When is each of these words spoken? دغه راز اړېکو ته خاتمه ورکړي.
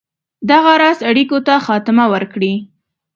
دغه 0.49 0.71
راز 0.81 0.99
اړېکو 1.09 1.37
ته 1.47 1.53
خاتمه 1.65 2.05
ورکړي. 2.13 2.53